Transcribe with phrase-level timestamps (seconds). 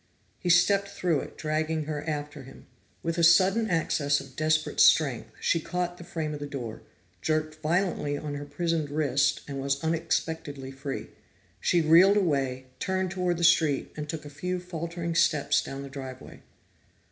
[0.39, 2.65] He stepped through it, dragging her after him.
[3.03, 6.81] With a sudden access of desperate strength, she caught the frame of the door,
[7.21, 11.09] jerked violently on her prisoned wrist, and was unexpectedly free.
[11.59, 15.87] She reeled away, turned toward the street, and took a few faltering steps down the
[15.89, 16.41] driveway.